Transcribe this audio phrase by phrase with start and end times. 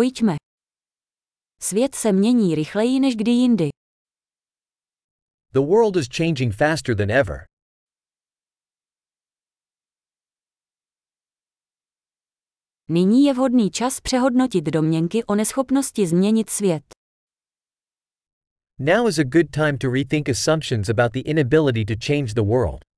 [0.00, 0.36] Pojďme.
[1.62, 3.68] Svět se mění rychleji než kdy jindy.
[5.52, 7.44] The world is changing faster than ever.
[12.88, 16.84] Nyní je vhodný čas přehodnotit domněnky o neschopnosti změnit svět.
[18.78, 22.89] Now is a good time to rethink assumptions about the inability to change the world.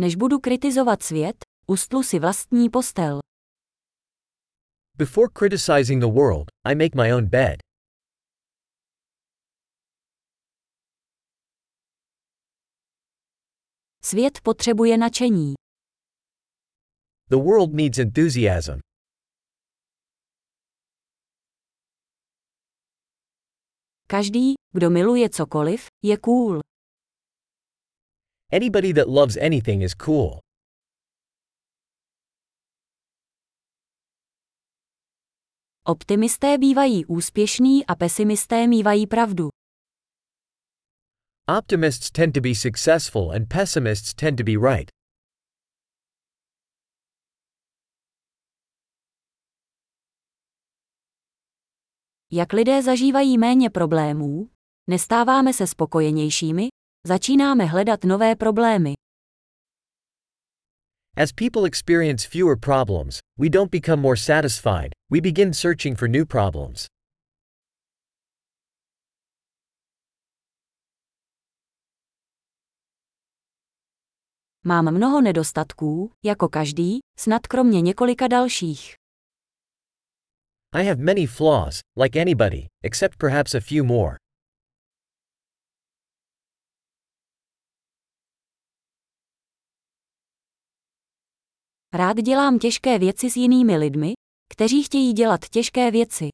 [0.00, 3.20] Než budu kritizovat svět, ustlu si vlastní postel.
[4.98, 7.56] Before criticizing the world, I make my own bed.
[14.02, 15.54] Svět potřebuje nadšení.
[17.28, 18.78] The world needs enthusiasm.
[24.06, 26.60] Každý, kdo miluje cokoliv, je cool.
[28.52, 30.40] Anybody that loves anything is cool.
[35.86, 39.48] Optimisté bývají úspěšní a pesimisté mívají pravdu.
[41.58, 44.90] Optimists tend to be successful and pessimists tend to be right.
[52.32, 54.50] Jak lidé zažívají méně problémů,
[54.90, 56.68] nestáváme se spokojenějšími,
[57.06, 58.94] začínáme hledat nové problémy.
[61.16, 66.24] As people experience fewer problems, we don't become more satisfied, we begin searching for new
[66.26, 66.86] problems.
[74.64, 78.94] Mám mnoho nedostatků, jako každý, snad kromě několika dalších.
[80.74, 84.19] I have many flaws, like anybody, except perhaps a few more.
[91.92, 94.12] Rád dělám těžké věci s jinými lidmi,
[94.52, 96.28] kteří chtějí dělat těžké věci.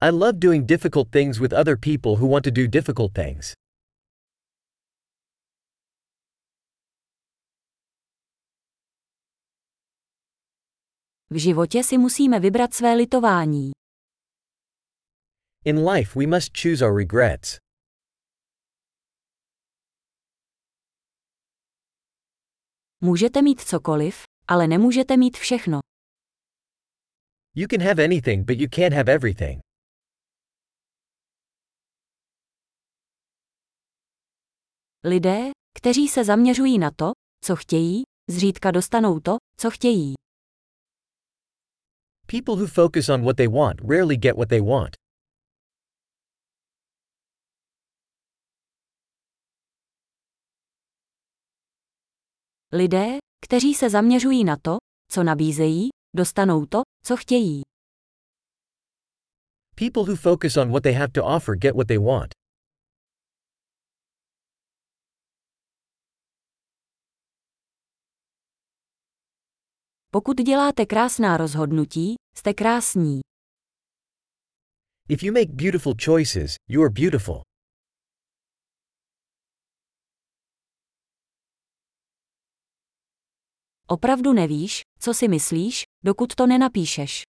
[0.00, 3.52] I love doing difficult things with other people who want to do difficult things.
[11.30, 13.70] V životě si musíme vybrat své litování.
[15.64, 17.58] In life, we must choose our regrets.
[23.00, 25.80] Můžete mít cokoliv, ale nemůžete mít všechno.
[27.54, 29.60] You can have anything, but you can't have everything.
[35.04, 37.10] Lidé, kteří se zaměřují na to,
[37.44, 40.14] co chtějí, zřídka dostanou to, co chtějí.
[42.26, 45.07] People who focus on what they want rarely get what they want.
[52.72, 54.76] Lidé, kteří se zaměřují na to,
[55.10, 57.62] co nabízejí, dostanou to, co chtějí.
[59.74, 62.30] People who focus on what they have to offer get what they want.
[70.10, 73.20] Pokud děláte krásná rozhodnutí, jste krásní.
[75.08, 77.42] If you make beautiful choices, you are beautiful.
[83.90, 87.22] Opravdu nevíš, co si myslíš, dokud to nenapíšeš.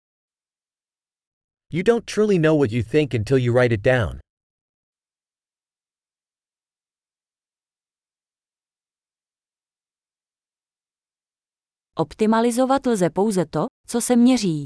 [1.73, 4.19] You don't truly know what you think until you write it down.
[11.96, 14.63] Optimalizovat lze pouze to, co se měří.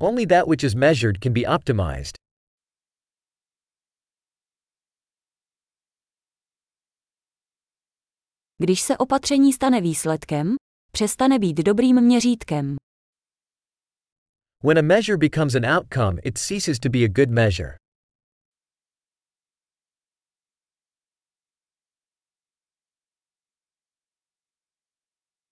[0.00, 2.21] Only that which is measured can be optimized.
[8.62, 10.54] Když se opatření stane výsledkem,
[10.92, 12.76] přestane být dobrým měřítkem.
[14.64, 17.76] When a measure becomes an outcome, it ceases to be a good measure.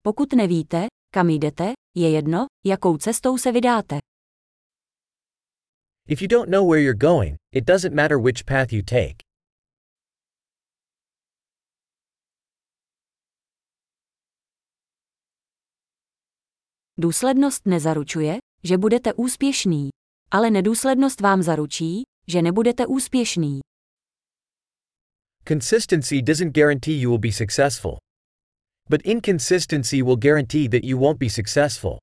[0.02, 3.98] Pokud nevíte, kam jdete, je jedno, jakou cestou se vydáte.
[6.08, 9.29] If you don't know where you're going, it doesn't matter which path you take.
[17.02, 19.88] Důslednost nezaručuje, že budete úspěšný,
[20.30, 23.60] ale nedůslednost vám zaručí, že nebudete úspěšný.
[25.48, 27.98] Consistency doesn't guarantee you will be successful.
[28.88, 31.98] But inconsistency will guarantee that you won't be successful.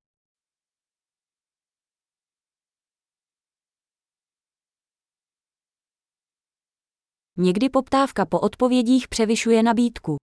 [7.38, 10.18] Někdy poptávka po odpovědích převyšuje nabídku.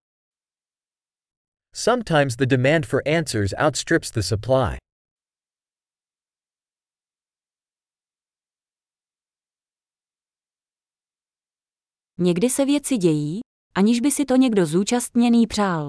[1.77, 4.77] Sometimes the demand for answers outstrips the supply.
[12.19, 13.39] Někdy se věci dějí,
[13.75, 15.87] aniž by si to někdo zúčastněný přál.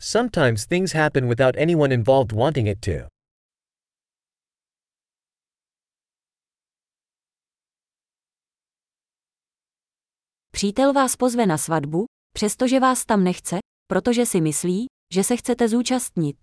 [0.00, 3.08] Sometimes things happen without anyone involved wanting it to.
[10.50, 13.56] Přítel vás pozve na svatbu, přestože vás tam nechce,
[13.86, 16.36] protože si myslí, že se chcete zúčastnit.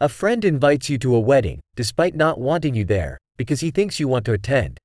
[0.00, 4.00] A friend invites you to a wedding, despite not wanting you there, because he thinks
[4.00, 4.80] you want to attend.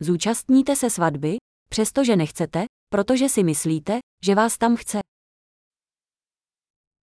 [0.00, 1.36] Zúčastníte se svatby,
[1.68, 4.98] přestože nechcete, protože si myslíte, že vás tam chce.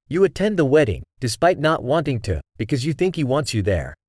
[0.09, 4.01] You attend the wedding, despite not wanting to, because you think he wants you there.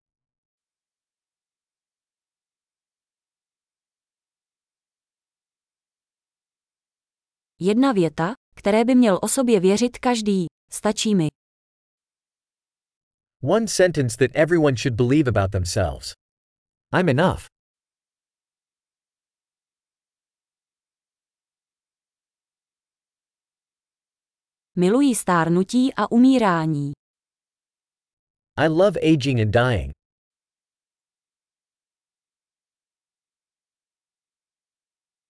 [7.64, 11.28] Jedna věta, které by měl o sobě věřit každý, stačí mi.
[13.44, 16.14] One sentence that everyone should believe about themselves.
[17.00, 17.46] I'm enough.
[24.76, 26.92] Miluji stárnutí a umírání.
[28.58, 30.01] I love aging and dying.